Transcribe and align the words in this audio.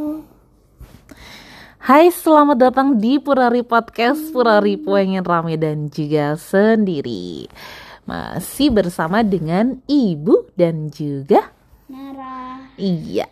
wabarakatuh. 0.00 0.38
Hai, 1.80 2.12
selamat 2.12 2.56
datang 2.60 2.88
di 3.00 3.16
Purari 3.16 3.64
Podcast 3.64 4.32
Purari 4.32 4.76
pengen 4.76 5.24
rame 5.24 5.56
dan 5.56 5.88
juga 5.88 6.36
sendiri. 6.36 7.48
Masih 8.04 8.68
bersama 8.72 9.24
dengan 9.24 9.80
ibu 9.88 10.44
dan 10.56 10.92
juga 10.92 11.52
Nara. 11.88 12.68
iya. 12.76 13.26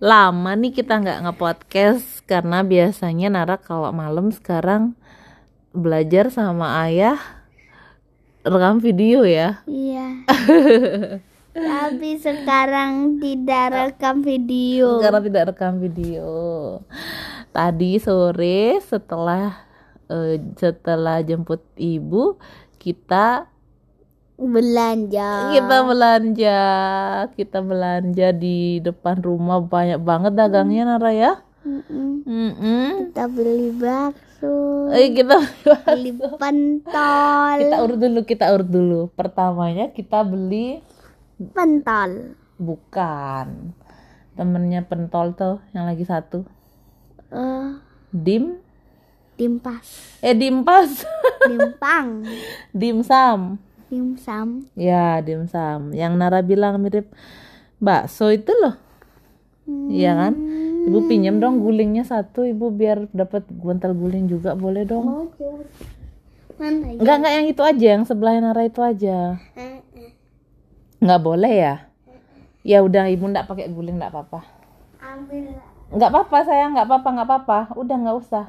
Lama 0.00 0.52
nih 0.54 0.76
kita 0.76 1.02
nggak 1.02 1.22
nge-podcast 1.28 2.24
karena 2.28 2.62
biasanya 2.62 3.28
Nara 3.32 3.56
kalau 3.58 3.90
malam 3.90 4.30
sekarang 4.30 4.94
belajar 5.76 6.30
sama 6.30 6.84
ayah 6.88 7.18
rekam 8.46 8.78
video 8.78 9.26
ya. 9.26 9.60
Iya. 9.66 10.06
Tapi 11.56 12.20
sekarang 12.20 13.16
tidak 13.16 13.64
rekam 13.72 14.20
video. 14.20 15.00
Karena 15.00 15.20
tidak 15.24 15.42
rekam 15.56 15.80
video. 15.80 16.28
Tadi 17.48 17.96
sore 17.96 18.76
setelah 18.84 19.56
eh, 20.12 20.36
setelah 20.60 21.24
jemput 21.24 21.64
ibu 21.80 22.36
kita 22.76 23.48
Belanja. 24.36 25.56
kita 25.56 25.76
belanja 25.80 26.60
kita 27.32 27.64
belanja 27.64 28.36
di 28.36 28.84
depan 28.84 29.24
rumah 29.24 29.64
banyak 29.64 29.96
banget 29.96 30.36
dagangnya 30.36 30.84
Nara 30.84 31.08
ya. 31.16 31.32
Mm-mm. 31.64 32.20
Mm-mm. 32.28 32.88
Kita 33.10 33.32
beli 33.32 33.72
bakso. 33.72 34.92
Eh 34.92 35.16
kita 35.16 35.40
Beli 35.88 36.12
pentol. 36.36 37.56
kita 37.64 37.76
urut 37.80 37.96
dulu 37.98 38.20
kita 38.28 38.44
urut 38.52 38.68
dulu. 38.68 39.00
Pertamanya 39.16 39.88
kita 39.88 40.20
beli 40.20 40.84
Pentol. 41.36 42.32
bukan. 42.56 43.76
Temennya 44.36 44.84
pentol 44.84 45.36
tuh 45.36 45.60
yang 45.76 45.84
lagi 45.84 46.08
satu. 46.08 46.48
Eh, 47.28 47.68
dim? 48.12 48.60
Dimpas. 49.36 50.16
eh 50.24 50.32
dimpas. 50.32 51.04
Dimpang. 51.50 52.24
dimsum. 52.72 53.60
Dimsum. 53.92 54.48
ya 54.72 55.20
dimsum. 55.20 55.92
Yang 55.92 56.12
Nara 56.16 56.40
bilang 56.40 56.80
mirip 56.80 57.12
bakso 57.76 58.32
itu 58.32 58.50
loh. 58.56 58.80
Iya 59.92 60.16
kan? 60.16 60.34
Ibu 60.88 61.04
pinjam 61.04 61.36
dong 61.36 61.60
gulingnya 61.60 62.08
satu 62.08 62.48
ibu 62.48 62.72
biar 62.72 63.12
dapat 63.12 63.44
guntal 63.52 63.92
guling 63.92 64.24
juga 64.30 64.56
boleh 64.56 64.88
dong. 64.88 65.04
Mau 65.04 65.26
Mana 66.56 66.96
enggak 66.96 67.16
enggak 67.20 67.32
yang 67.36 67.46
itu 67.52 67.62
aja 67.62 67.86
yang 68.00 68.04
sebelah 68.08 68.40
Nara 68.40 68.64
itu 68.64 68.80
aja. 68.80 69.36
Eh. 69.52 69.75
Nggak 71.00 71.20
boleh 71.22 71.52
ya? 71.52 71.74
Ya 72.66 72.82
udah 72.82 73.06
ibu 73.06 73.24
nggak 73.30 73.46
pakai 73.46 73.70
guling 73.70 74.00
nggak 74.00 74.10
apa-apa. 74.10 74.40
Nggak 75.92 76.10
apa-apa 76.10 76.38
sayang 76.42 76.74
nggak 76.74 76.86
apa-apa 76.88 77.08
nggak 77.14 77.28
apa-apa. 77.28 77.58
Udah 77.78 77.96
nggak 77.96 78.18
usah. 78.18 78.46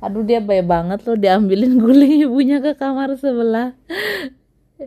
Aduh 0.00 0.24
dia 0.24 0.40
baik 0.40 0.68
banget 0.68 1.00
loh 1.04 1.16
diambilin 1.16 1.76
guling 1.82 2.24
ibunya 2.24 2.60
ke 2.60 2.72
kamar 2.76 3.16
sebelah. 3.20 3.76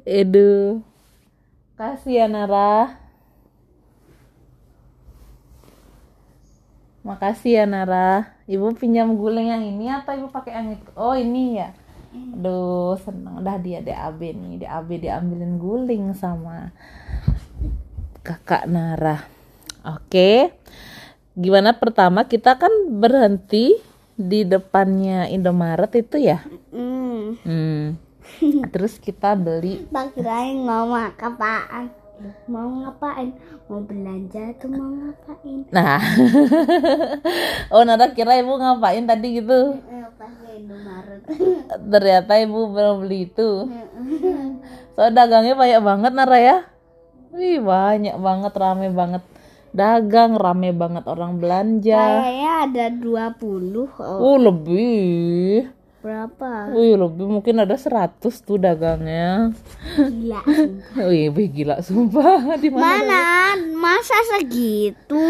Edu. 0.05 0.81
Kasih 1.77 2.23
ya 2.23 2.27
Nara. 2.29 2.97
Makasih 7.05 7.61
ya 7.61 7.65
Nara. 7.65 8.37
Ibu 8.49 8.73
pinjam 8.77 9.13
guling 9.13 9.53
yang 9.53 9.63
ini 9.65 9.89
atau 9.89 10.17
ibu 10.17 10.29
pakai 10.33 10.53
yang 10.57 10.67
itu? 10.77 10.89
Oh 10.97 11.13
ini 11.13 11.61
ya 11.61 11.69
aduh 12.13 12.97
seneng. 13.01 13.41
Dah 13.45 13.57
dia 13.61 13.79
DAB 13.79 14.21
nih. 14.33 14.65
DAB 14.65 14.89
diambilin 14.99 15.61
guling 15.61 16.11
sama 16.17 16.73
kakak 18.25 18.65
Nara. 18.69 19.25
Oke. 19.85 20.53
Gimana 21.39 21.77
pertama 21.77 22.27
kita 22.27 22.59
kan 22.59 22.71
berhenti 22.89 23.79
di 24.19 24.43
depannya 24.43 25.31
Indomaret 25.31 25.95
itu 25.95 26.19
ya? 26.19 26.43
Hmm. 26.75 27.39
hmm. 27.39 28.09
terus 28.75 29.01
kita 29.01 29.33
beli 29.33 29.89
Tak 29.89 30.13
kirain 30.13 30.61
mau 30.61 30.93
apaan 30.93 31.89
Mau 32.51 32.67
ngapain? 32.83 33.31
Mau 33.71 33.79
belanja 33.79 34.51
atau 34.51 34.67
mau 34.67 34.91
ngapain? 34.91 35.63
nah. 35.71 36.03
Oh 37.73 37.87
Nara 37.87 38.11
kira 38.11 38.35
ibu 38.35 38.59
ngapain 38.59 39.07
tadi 39.07 39.39
gitu 39.39 39.79
ternyata 41.93 42.37
ibu 42.41 42.69
belum 42.73 43.05
beli 43.05 43.29
itu. 43.29 43.69
Soal 44.97 45.15
dagangnya 45.15 45.55
banyak 45.55 45.81
banget 45.81 46.11
Nara 46.11 46.39
ya? 46.39 46.57
Wih 47.29 47.61
banyak 47.61 48.17
banget 48.17 48.53
rame 48.57 48.87
banget. 48.89 49.23
Dagang 49.69 50.33
rame 50.33 50.73
banget 50.73 51.05
orang 51.05 51.37
belanja. 51.37 52.25
Kayaknya 52.25 52.53
ada 52.65 52.85
20 52.97 53.77
oh, 53.77 53.89
oh 54.01 54.37
lebih. 54.41 55.69
Berapa? 55.99 56.73
Wih 56.73 56.97
lebih. 56.97 57.25
Mungkin 57.29 57.61
ada 57.61 57.77
100 57.77 58.23
tuh 58.41 58.57
dagangnya. 58.57 59.53
Gila. 59.99 60.41
Wih, 61.05 61.29
wih 61.29 61.47
gila 61.53 61.85
sumpah. 61.85 62.49
Di 62.63 62.73
mana 62.73 62.97
Mana? 62.97 63.23
Masa 63.77 64.17
segitu? 64.35 65.21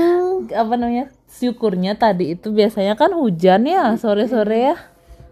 apa 0.55 0.73
namanya? 0.79 1.11
Syukurnya 1.27 1.99
tadi 1.99 2.33
itu 2.33 2.49
biasanya 2.55 2.95
kan 2.95 3.11
hujan 3.11 3.67
ya 3.67 3.93
sore-sore 3.99 4.73
ya 4.73 4.77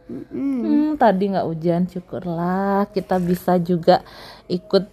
Mm-mm. 0.07 0.31
hmm, 0.31 0.89
tadi 0.95 1.35
nggak 1.35 1.47
hujan 1.47 1.83
syukurlah. 1.87 2.87
Kita 2.95 3.19
bisa 3.19 3.59
juga 3.59 4.01
ikut 4.47 4.87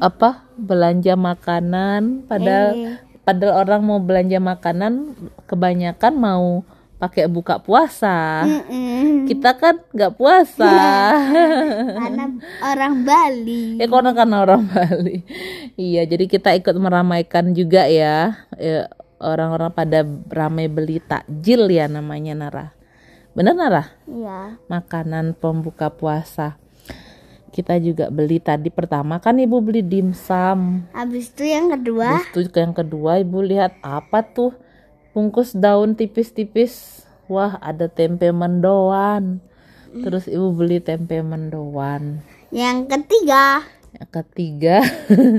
apa 0.00 0.44
belanja 0.60 1.16
makanan. 1.16 2.28
Padahal 2.28 2.68
Eh. 2.76 2.96
padahal 3.24 3.64
orang 3.64 3.82
mau 3.84 3.98
belanja 4.00 4.36
makanan 4.36 5.16
kebanyakan 5.48 6.12
mau 6.16 6.46
pakai 7.00 7.32
buka 7.32 7.56
puasa. 7.56 8.44
Mm-mm. 8.44 9.24
kita 9.24 9.56
kan 9.56 9.80
nggak 9.88 10.20
puasa. 10.20 10.68
Karena 12.04 12.24
orang 12.60 12.94
Bali. 13.08 13.80
Ya 13.80 13.88
karena 13.88 14.12
karena 14.12 14.36
orang 14.44 14.68
Bali. 14.68 15.24
Iya 15.80 16.04
jadi 16.04 16.28
kita 16.28 16.52
ikut 16.60 16.76
meramaikan 16.76 17.56
juga 17.56 17.88
ya. 17.88 18.36
Eh, 18.60 18.84
orang-orang 19.20 19.72
pada 19.72 20.04
ramai 20.28 20.68
beli 20.68 21.00
takjil 21.00 21.68
ya 21.72 21.88
namanya 21.88 22.32
Nara 22.36 22.79
bener 23.34 23.54
Nara 23.54 23.84
Iya. 24.10 24.58
Makanan 24.66 25.38
pembuka 25.38 25.88
puasa. 25.90 26.58
Kita 27.50 27.82
juga 27.82 28.06
beli 28.14 28.38
tadi 28.38 28.70
pertama. 28.70 29.18
Kan 29.18 29.42
ibu 29.42 29.58
beli 29.58 29.82
dimsum 29.82 30.86
Habis 30.94 31.34
itu 31.34 31.50
yang 31.50 31.74
kedua? 31.74 32.22
Terus 32.30 32.50
tuh 32.50 32.62
yang 32.62 32.74
kedua 32.74 33.18
ibu 33.22 33.42
lihat 33.42 33.74
apa 33.82 34.22
tuh? 34.22 34.54
Bungkus 35.10 35.54
daun 35.58 35.98
tipis-tipis. 35.98 37.02
Wah 37.26 37.58
ada 37.58 37.90
tempe 37.90 38.30
mendoan. 38.30 39.42
Terus 39.90 40.30
ibu 40.30 40.54
beli 40.54 40.78
tempe 40.78 41.18
mendoan. 41.18 42.22
Yang 42.54 42.86
ketiga. 42.86 43.66
Yang 43.90 44.10
ketiga 44.22 44.76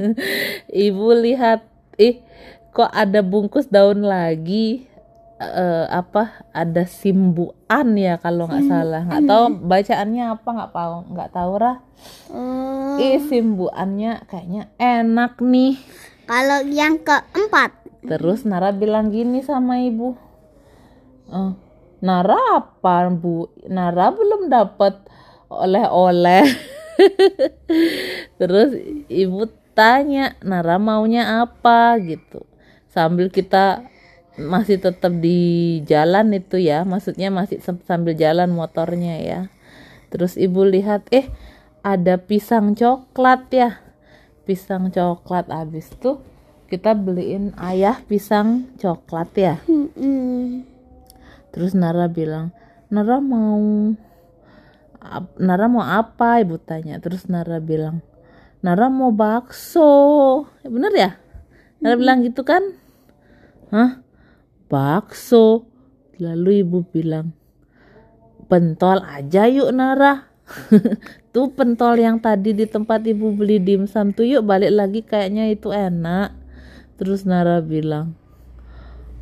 ibu 0.87 1.07
lihat 1.15 1.63
ih 1.95 2.19
kok 2.75 2.91
ada 2.91 3.23
bungkus 3.23 3.71
daun 3.71 4.03
lagi 4.03 4.90
Eh, 5.41 5.85
apa 5.89 6.45
ada 6.53 6.85
simbuan 6.85 7.97
ya 7.97 8.21
kalau 8.21 8.45
nggak 8.45 8.65
salah. 8.69 9.01
Nggak 9.09 9.25
tahu 9.25 9.45
bacaannya 9.65 10.23
apa 10.37 10.49
nggak 10.53 10.71
tahu 10.77 10.95
nggak 11.17 11.31
tahu 11.33 11.51
rah. 11.57 11.77
Oh, 12.29 13.01
ih 13.01 13.17
simbuannya 13.25 14.21
kayaknya 14.29 14.69
enak 14.77 15.41
nih. 15.41 15.81
Kalau 16.29 16.61
yang 16.69 17.01
keempat. 17.01 17.73
Terus 18.05 18.45
Nara 18.45 18.69
bilang 18.69 19.09
gini 19.09 19.41
sama 19.41 19.81
ibu. 19.81 20.13
"Eh, 21.33 21.51
Nara 22.05 22.61
apa 22.61 23.09
bu? 23.09 23.49
Nara 23.65 24.13
belum 24.13 24.45
dapat 24.45 25.09
oleh-oleh. 25.49 26.45
Terus 28.37 28.77
ibu 29.09 29.49
tanya 29.73 30.37
Nara 30.45 30.77
maunya 30.77 31.41
apa? 31.41 31.97
gitu. 31.97 32.45
Sambil 32.93 33.33
kita 33.33 33.89
masih 34.41 34.81
tetap 34.81 35.13
di 35.21 35.79
jalan 35.85 36.33
itu 36.33 36.57
ya. 36.57 36.81
Maksudnya 36.83 37.29
masih 37.29 37.61
sambil 37.61 38.17
jalan 38.17 38.49
motornya 38.51 39.21
ya. 39.21 39.39
Terus 40.11 40.35
ibu 40.35 40.67
lihat 40.67 41.07
eh 41.13 41.31
ada 41.85 42.19
pisang 42.19 42.73
coklat 42.73 43.47
ya. 43.53 43.79
Pisang 44.43 44.91
coklat. 44.91 45.47
Abis 45.47 45.93
tuh 46.01 46.19
kita 46.67 46.97
beliin 46.97 47.55
ayah 47.61 48.01
pisang 48.03 48.73
coklat 48.81 49.29
ya. 49.37 49.55
Terus 51.51 51.71
Nara 51.77 52.07
bilang 52.11 52.51
Nara 52.91 53.23
mau 53.23 53.61
Nara 55.39 55.65
mau 55.71 55.85
apa? 55.85 56.41
Ibu 56.43 56.59
tanya. 56.61 56.99
Terus 56.99 57.31
Nara 57.31 57.61
bilang 57.63 58.03
Nara 58.59 58.91
mau 58.91 59.15
bakso. 59.15 60.45
Bener 60.67 60.93
ya? 60.93 61.11
Nara 61.81 61.95
bilang 61.97 62.21
gitu 62.21 62.43
kan? 62.43 62.61
Hah 63.71 64.00
bakso 64.71 65.67
lalu 66.15 66.63
ibu 66.63 66.87
bilang 66.87 67.35
pentol 68.47 69.03
aja 69.03 69.51
yuk 69.51 69.75
Nara. 69.75 70.31
Tuh 71.35 71.51
pentol 71.51 71.99
yang 71.99 72.19
tadi 72.19 72.55
di 72.55 72.63
tempat 72.67 73.03
ibu 73.07 73.31
beli 73.31 73.59
dimsum 73.59 74.11
tuh 74.11 74.27
yuk 74.27 74.43
balik 74.43 74.71
lagi 74.71 74.99
kayaknya 75.03 75.51
itu 75.51 75.71
enak. 75.71 76.35
Terus 76.95 77.23
Nara 77.27 77.59
bilang 77.59 78.15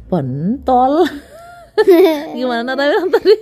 pentol. 0.09 1.05
Gimana 2.37 2.73
Nara 2.73 2.97
bilang 2.97 3.09
tadi? 3.13 3.35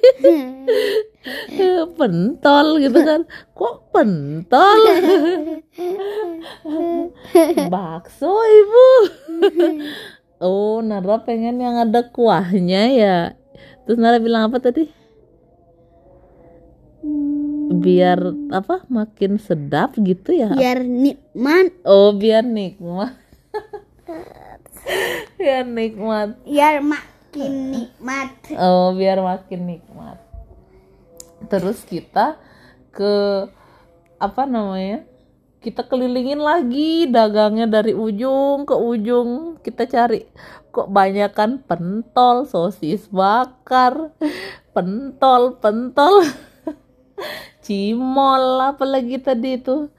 Pentol 2.00 2.80
gitu 2.80 3.00
kan. 3.04 3.27
Kok 3.51 3.92
pentol? 3.92 4.80
Bakso 7.68 8.31
ibu 8.31 8.88
oh 10.42 10.81
Nara 10.86 11.22
pengen 11.22 11.62
yang 11.62 11.78
ada 11.78 12.06
kuahnya 12.10 12.84
ya. 12.94 13.18
Terus 13.86 13.98
Nara 13.98 14.22
bilang 14.22 14.50
apa 14.50 14.62
tadi? 14.62 14.89
Biar 17.78 18.19
apa 18.51 18.84
makin 18.89 19.38
sedap 19.38 19.95
gitu 20.00 20.34
ya? 20.34 20.51
Biar 20.54 20.81
nikmat. 20.84 21.74
Oh 21.84 22.16
biar 22.16 22.44
nikmat. 22.44 23.16
Biar 25.38 25.68
nikmat. 25.68 26.42
Biar 26.48 26.81
makin 26.81 27.54
nikmat. 27.69 28.31
Oh 28.57 28.95
biar 28.95 29.22
makin 29.22 29.62
nikmat. 29.68 30.18
Terus 31.51 31.86
kita 31.86 32.40
ke 32.90 33.45
apa 34.18 34.50
namanya 34.50 35.06
kita 35.68 35.84
kelilingin 35.84 36.40
lagi 36.40 37.12
dagangnya 37.12 37.68
dari 37.68 37.92
ujung 37.92 38.64
ke 38.64 38.72
ujung. 38.72 39.60
Kita 39.60 39.84
cari 39.84 40.24
kok 40.72 40.88
banyakan 40.88 41.60
pentol 41.68 42.48
sosis 42.48 43.12
bakar 43.12 44.16
pentol 44.72 45.60
pentol 45.60 46.24
cimol 47.68 48.64
apalagi 48.64 49.19
tadi 49.19 49.60
itu. 49.60 49.92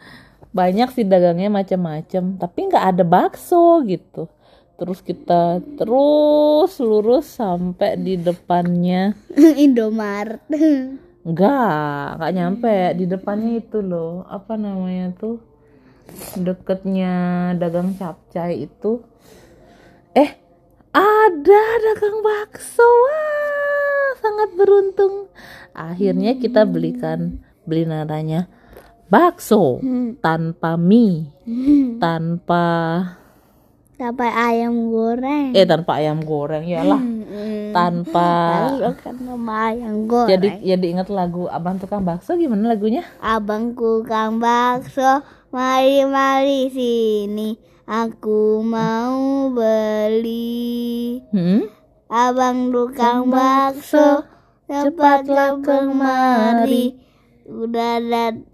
Banyak 0.57 0.97
sih 0.97 1.05
dagangnya 1.05 1.53
macam-macam 1.53 2.41
tapi 2.41 2.59
nggak 2.73 2.85
ada 2.97 3.05
bakso 3.05 3.85
gitu. 3.85 4.25
Terus 4.81 5.05
kita 5.05 5.61
terus 5.77 6.81
lurus 6.81 7.29
sampai 7.29 8.01
di 8.01 8.17
depannya. 8.17 9.13
Indomaret 9.69 10.41
Enggak, 11.29 12.17
enggak 12.17 12.33
nyampe. 12.33 12.77
Di 12.97 13.05
depannya 13.05 13.61
itu 13.61 13.85
loh. 13.85 14.25
Apa 14.25 14.57
namanya 14.57 15.13
tuh? 15.13 15.37
Deketnya 16.39 17.15
dagang 17.57 17.95
capcay 17.95 18.65
itu. 18.67 19.03
Eh, 20.17 20.31
ada 20.93 21.63
dagang 21.85 22.25
bakso. 22.25 22.85
Wah, 22.85 24.11
sangat 24.19 24.51
beruntung. 24.57 25.29
Akhirnya 25.77 26.35
kita 26.35 26.67
belikan 26.67 27.39
beli 27.69 27.85
naranya 27.85 28.49
bakso 29.09 29.81
tanpa 30.21 30.77
mie, 30.77 31.33
tanpa 31.97 32.67
sampai 33.99 34.31
ayam 34.31 34.95
goreng 34.95 35.51
eh 35.59 35.67
tanpa 35.67 35.99
ayam 35.99 36.23
goreng 36.23 36.63
yalah 36.71 37.03
Hmm. 37.29 37.75
tanpa 37.75 38.31
kan 39.03 39.17
ayam 39.69 40.07
goreng 40.07 40.31
jadi 40.39 40.49
jadi 40.63 40.87
ingat 40.95 41.11
lagu 41.11 41.51
abang 41.51 41.83
tukang 41.83 42.07
bakso 42.07 42.39
gimana 42.39 42.73
lagunya 42.73 43.03
Abang 43.19 43.75
tukang 43.75 44.39
bakso, 44.39 45.21
mari 45.49 46.05
mari 46.05 46.69
sini, 46.73 47.57
aku 47.89 48.61
mau 48.65 49.49
beli. 49.53 51.21
hmm? 51.33 51.69
Abang 52.09 52.73
tukang 52.73 53.29
bakso, 53.29 54.25
cepatlah 54.65 55.61
kemari. 55.61 56.97
Udah 57.49 58.01
dan 58.01 58.49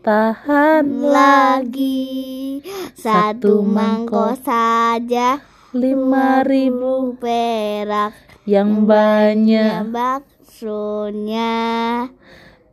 tahan 0.00 1.12
lagi 1.12 2.64
satu 2.96 3.60
mangkok 3.60 4.32
saja 4.40 5.44
lima 5.76 6.40
ribu 6.40 7.20
perak 7.20 8.16
yang 8.48 8.88
banyak 8.88 9.92
baksonya 9.92 11.52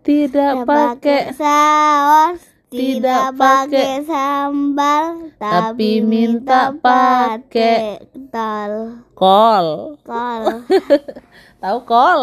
tidak 0.07 0.63
pakai 0.63 1.35
saus 1.35 2.56
tidak 2.67 3.39
pakai 3.39 4.03
sambal 4.03 5.31
tapi 5.39 6.03
minta 6.03 6.75
pakai 6.75 8.03
tol. 8.27 9.03
Kol. 9.15 9.95
Kol. 10.03 10.43
Tahu 11.63 11.79
kol? 11.87 12.21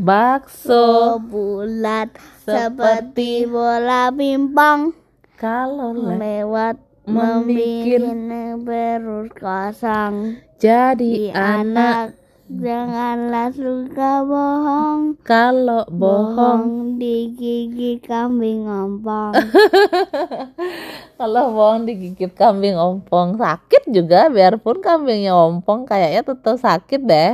Bakso. 0.00 1.20
Bulat 1.22 2.16
Seperti 2.42 3.46
bola 3.46 4.10
pimpong 4.10 4.96
kalau 5.36 5.92
le- 5.94 6.16
lewat 6.16 6.80
membikin 7.06 8.26
perut 8.64 9.30
kosong. 9.36 10.42
Jadi 10.56 11.28
di 11.28 11.30
anak 11.30 12.16
anak 12.16 12.25
janganlah 12.46 13.50
suka 13.50 14.22
bohong. 14.22 15.18
Kalau 15.26 15.82
bohong. 15.90 16.34
Bohong 16.34 16.64
di 16.98 17.34
gigi 17.34 17.98
kambing 17.98 18.70
ompong. 18.70 19.34
Kalau 21.18 21.44
bohong 21.52 21.88
digigit 21.88 22.32
kambing 22.36 22.76
ompong. 22.76 23.40
Sakit 23.40 23.88
juga 23.90 24.28
biarpun 24.28 24.84
kambingnya 24.84 25.32
ompong 25.32 25.88
kayaknya 25.88 26.22
tetap 26.22 26.56
sakit 26.60 27.00
deh. 27.02 27.32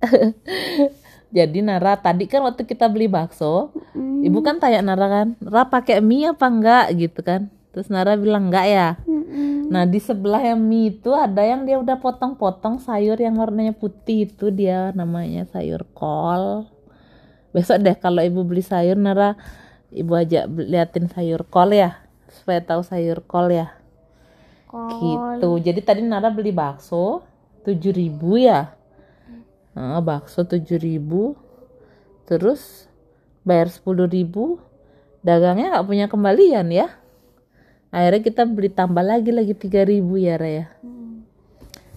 Jadi 1.36 1.58
Nara 1.60 1.98
tadi 1.98 2.30
kan 2.30 2.46
waktu 2.46 2.62
kita 2.64 2.86
beli 2.86 3.10
bakso 3.10 3.74
ibu 4.22 4.40
kan 4.46 4.62
tanya 4.62 4.80
Nara 4.80 5.06
kan 5.10 5.28
Nara 5.42 5.66
pakai 5.66 5.98
mie 5.98 6.30
apa 6.30 6.46
enggak? 6.46 6.86
Gitu 6.94 7.20
kan 7.20 7.50
terus 7.76 7.92
Nara 7.92 8.16
bilang 8.16 8.48
enggak 8.48 8.66
ya? 8.72 8.88
Mm-mm. 9.04 9.68
nah 9.68 9.84
di 9.84 10.00
sebelah 10.00 10.40
yang 10.40 10.64
mie 10.64 10.96
itu 10.96 11.12
ada 11.12 11.44
yang 11.44 11.68
dia 11.68 11.76
udah 11.76 12.00
potong-potong 12.00 12.80
sayur 12.80 13.20
yang 13.20 13.36
warnanya 13.36 13.76
putih 13.76 14.24
itu 14.24 14.48
dia 14.48 14.96
namanya 14.96 15.44
sayur 15.52 15.84
kol. 15.92 16.64
Besok 17.52 17.84
deh 17.84 17.92
kalau 18.00 18.24
ibu 18.24 18.48
beli 18.48 18.64
sayur 18.64 18.96
Nara 18.96 19.36
ibu 19.92 20.16
ajak 20.16 20.48
liatin 20.48 21.12
sayur 21.12 21.44
kol 21.44 21.68
ya 21.76 22.00
supaya 22.32 22.64
tahu 22.64 22.80
sayur 22.80 23.20
kol 23.28 23.52
ya. 23.52 23.76
Kol. 24.72 24.88
gitu. 24.96 25.50
Jadi 25.60 25.80
tadi 25.84 26.00
Nara 26.00 26.32
beli 26.32 26.56
bakso 26.56 27.20
7000 27.68 28.16
ya. 28.40 28.72
Nah, 29.76 30.00
bakso 30.00 30.48
7000 30.48 31.36
terus 32.24 32.88
bayar 33.44 33.68
10000 33.68 34.64
dagangnya 35.20 35.76
nggak 35.76 35.86
punya 35.86 36.06
kembalian 36.08 36.72
ya 36.72 36.88
akhirnya 37.96 38.20
kita 38.20 38.44
beli 38.44 38.68
tambah 38.68 39.00
lagi 39.00 39.32
lagi 39.32 39.56
3000 39.56 40.04
ya 40.20 40.34
Raya 40.36 40.66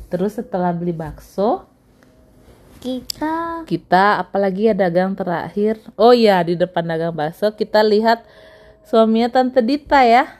terus 0.07 0.39
setelah 0.39 0.71
beli 0.71 0.95
bakso 0.95 1.67
kita 2.79 3.67
kita 3.67 4.23
apalagi 4.23 4.71
ya 4.71 4.73
dagang 4.73 5.11
terakhir. 5.11 5.83
Oh 5.99 6.15
iya 6.15 6.39
di 6.39 6.55
depan 6.55 6.87
dagang 6.87 7.11
bakso 7.11 7.51
kita 7.51 7.83
lihat 7.83 8.23
suaminya 8.87 9.27
tante 9.27 9.59
Dita 9.59 9.99
ya. 10.07 10.31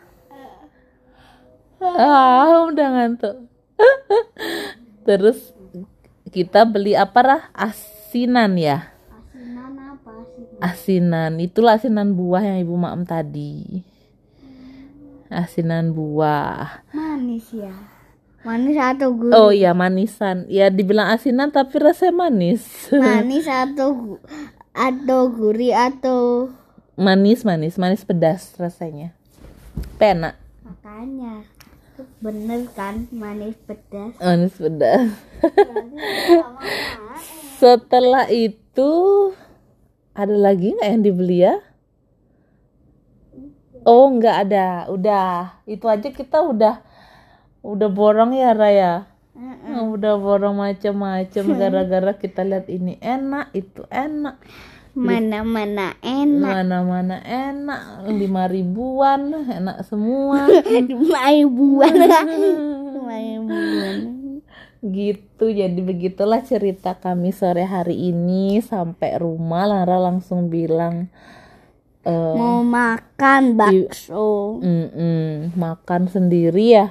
Ah 1.84 2.64
udah 2.72 2.88
ngantuk. 2.96 3.44
Terus 5.08 5.52
kita 6.32 6.64
beli 6.64 6.96
apa 6.96 7.20
rah? 7.20 7.44
Asinan 7.52 8.56
ya? 8.56 8.88
Asinan 9.12 9.76
apa 9.76 10.12
sih 10.32 10.48
asinan. 10.64 11.32
Itulah 11.44 11.76
asinan 11.76 12.16
buah 12.16 12.56
yang 12.56 12.64
ibu 12.64 12.76
maem 12.80 13.04
tadi 13.04 13.84
asinan 15.30 15.94
buah. 15.94 16.82
Manis 16.92 17.54
ya. 17.54 17.72
Manis 18.42 18.76
atau 18.76 19.14
gurih? 19.14 19.38
Oh 19.38 19.54
iya 19.54 19.78
manisan. 19.78 20.50
Ya 20.50 20.74
dibilang 20.74 21.14
asinan 21.14 21.54
tapi 21.54 21.78
rasanya 21.78 22.26
manis. 22.28 22.66
Manis 22.94 23.46
atau 23.46 23.94
gu- 23.94 24.24
atau 24.74 25.22
gurih 25.30 25.78
atau? 25.78 26.50
Manis 26.98 27.46
manis. 27.46 27.78
Manis 27.78 28.04
pedas 28.04 28.58
rasanya. 28.58 29.14
Penak 30.02 30.36
makanya. 30.66 31.46
Bener 32.24 32.64
kan? 32.74 33.06
Manis 33.12 33.60
pedas. 33.68 34.16
Manis 34.18 34.56
pedas. 34.56 35.12
Setelah 37.60 38.32
itu 38.32 38.92
ada 40.16 40.36
lagi 40.36 40.76
nggak 40.76 40.90
yang 40.90 41.04
dibeli 41.04 41.44
ya 41.44 41.60
oh 43.90 44.06
nggak 44.14 44.38
ada. 44.46 44.86
Udah. 44.94 45.58
Itu 45.66 45.90
aja 45.90 46.14
kita 46.14 46.46
udah 46.46 46.86
udah 47.66 47.90
borong 47.90 48.38
ya 48.38 48.54
Raya? 48.54 49.10
Nah, 49.40 49.88
udah 49.88 50.20
borong 50.20 50.60
macam-macam 50.60 51.44
gara-gara 51.60 52.12
kita 52.16 52.44
lihat 52.44 52.68
ini 52.70 53.00
enak 53.02 53.50
itu 53.58 53.82
enak. 53.90 54.38
Mana 54.98 55.46
mana 55.48 55.96
enak. 56.04 56.50
Mana-mana 56.60 57.18
enak. 57.24 58.10
Lima 58.10 58.52
ribuan 58.52 59.32
enak 59.48 59.86
semua. 59.88 60.44
Lima 60.68 61.30
ribuan. 61.30 61.94
Lima 62.94 63.16
ribuan. 63.16 63.98
Gitu. 64.80 65.46
Jadi 65.56 65.80
begitulah 65.84 66.44
cerita 66.44 67.00
kami 67.00 67.32
sore 67.32 67.64
hari 67.64 68.12
ini. 68.12 68.60
Sampai 68.60 69.16
rumah 69.22 69.70
Lara 69.70 70.02
langsung 70.02 70.52
bilang 70.52 71.08
eh, 72.02 72.34
mau 72.34 72.62
makan 72.62 73.56
bakso. 73.56 74.60
"Mm-mm, 74.60 75.52
makan 75.54 76.06
sendiri 76.06 76.66
ya. 76.72 76.88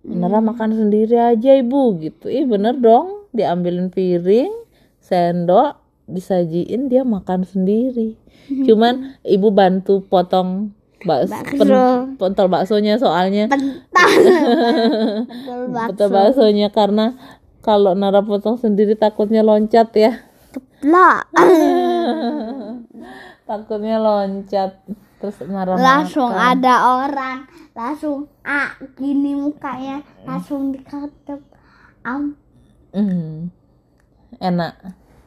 Nara 0.00 0.38
makan 0.38 0.72
sendiri 0.72 1.18
aja 1.18 1.50
ibu 1.52 1.98
gitu. 1.98 2.26
Ih 2.26 2.44
bener 2.44 2.76
dong. 2.76 3.26
Diambilin 3.30 3.90
piring 3.90 4.54
sendok 4.98 5.74
disajiin 6.06 6.86
dia 6.86 7.02
makan 7.02 7.42
sendiri. 7.42 8.14
Cuman 8.46 9.18
ibu 9.20 9.50
bantu 9.50 10.02
potong 10.02 10.70
bak 11.02 11.26
Bakso. 11.26 11.58
pen- 11.58 12.14
pentol 12.16 12.46
baksonya 12.46 12.94
soalnya. 12.96 13.50
Pentol. 13.50 13.82
Pentol 13.90 15.60
potong 15.90 15.98
bakso. 15.98 16.06
baksonya 16.08 16.68
karena 16.70 17.18
kalau 17.58 17.92
Nara 17.92 18.22
potong 18.22 18.54
sendiri 18.56 18.94
takutnya 18.94 19.42
loncat 19.42 19.90
ya. 19.92 20.22
Lah. 20.80 21.26
takutnya 23.46 24.02
loncat 24.02 24.82
terus 25.22 25.38
Nara 25.46 25.78
langsung 25.78 26.28
makan. 26.34 26.50
ada 26.58 26.74
orang 27.00 27.38
langsung 27.72 28.26
ah 28.42 28.74
gini 28.98 29.32
mukanya 29.38 30.02
langsung 30.26 30.74
dikatep 30.74 31.40
am. 32.04 32.34
Hmm. 32.92 33.48
enak. 34.42 34.74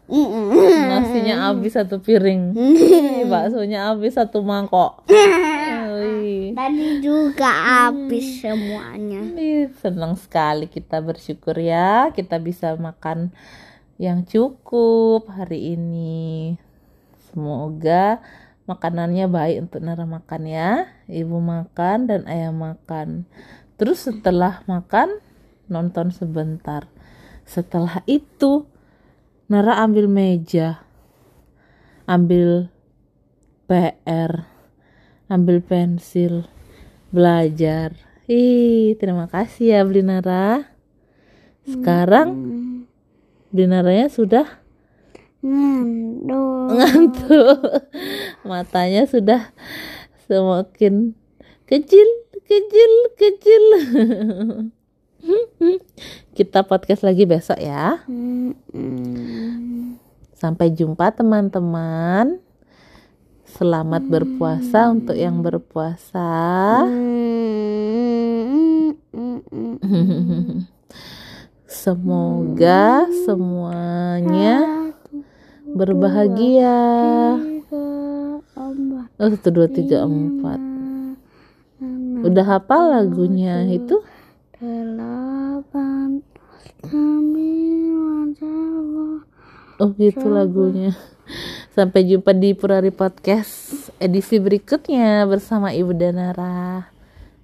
Mm-mm. 0.09 0.49
nasinya 0.89 1.53
habis 1.53 1.77
satu 1.77 2.01
piring. 2.01 2.57
Baksonya 3.29 3.93
habis 3.93 4.17
satu 4.17 4.41
mangkok. 4.41 5.05
Tadi 6.57 6.87
juga 6.97 7.49
habis 7.49 8.41
semuanya. 8.41 9.21
Ih, 9.37 9.69
senang 9.77 10.17
sekali 10.17 10.65
kita 10.65 10.97
bersyukur 11.05 11.53
ya 11.61 12.09
kita 12.09 12.41
bisa 12.41 12.73
makan 12.73 13.29
yang 14.01 14.25
cukup 14.25 15.29
hari 15.29 15.77
ini 15.77 16.57
semoga 17.29 18.19
makanannya 18.65 19.25
baik 19.29 19.57
untuk 19.69 19.81
Nara 19.85 20.05
makan 20.05 20.41
ya. 20.45 20.89
Ibu 21.09 21.37
makan 21.37 22.09
dan 22.09 22.21
ayah 22.29 22.53
makan. 22.53 23.29
Terus 23.79 24.09
setelah 24.09 24.61
makan 24.69 25.21
nonton 25.71 26.11
sebentar. 26.13 26.89
Setelah 27.45 28.03
itu 28.09 28.67
Nara 29.49 29.81
ambil 29.81 30.05
meja. 30.05 30.83
Ambil 32.09 32.73
PR 33.69 34.59
ambil 35.29 35.61
pensil. 35.61 36.49
Belajar. 37.13 37.93
Ih 38.29 38.93
terima 39.01 39.25
kasih 39.25 39.73
ya 39.73 39.81
Blinara 39.81 40.69
sekarang 41.65 42.29
Blinaranya 43.49 44.05
sudah 44.13 44.58
ngantuk. 45.39 46.67
Ngantuk. 46.75 47.59
Matanya 48.43 49.07
sudah 49.07 49.51
semakin 50.27 51.15
kecil 51.65 52.07
kecil 52.49 52.91
kecil. 53.15 53.63
Kita 56.37 56.63
podcast 56.63 57.03
lagi 57.03 57.27
besok 57.27 57.59
ya. 57.59 57.99
Sampai 60.35 60.71
jumpa 60.71 61.11
teman-teman. 61.11 62.39
Selamat 63.49 64.05
berpuasa 64.05 64.87
untuk 64.93 65.17
yang 65.17 65.43
berpuasa. 65.43 66.29
Semoga 71.69 73.09
semuanya 73.25 74.78
berbahagia. 75.75 76.77
Oh 79.19 79.29
satu 79.29 79.49
dua 79.51 79.67
tiga 79.67 80.05
empat. 80.05 80.59
udah 82.19 82.45
hafal 82.45 82.91
lagunya 82.91 83.63
itu? 83.71 84.03
delapan 84.59 86.19
oh 89.79 89.89
gitu 89.95 90.27
lagunya. 90.27 90.91
Sampai 91.79 92.03
jumpa 92.03 92.35
di 92.35 92.51
Purari 92.51 92.91
Podcast 92.91 93.79
edisi 93.99 94.39
berikutnya 94.39 95.27
bersama 95.27 95.75
Ibu 95.75 95.91
Danara 95.91 96.87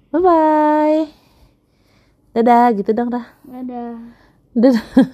bye 0.08 0.22
bye 0.24 1.04
dadah 2.32 2.72
gitu 2.72 2.96
dong 2.96 3.12
dah 3.12 3.28
ada 3.52 4.00
dadah 4.56 4.86